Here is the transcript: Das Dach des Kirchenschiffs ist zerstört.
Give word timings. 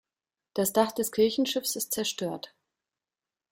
Das 0.55 0.73
Dach 0.73 0.91
des 0.93 1.11
Kirchenschiffs 1.11 1.75
ist 1.75 1.93
zerstört. 1.93 2.55